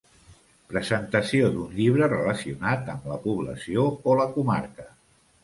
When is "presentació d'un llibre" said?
0.69-2.07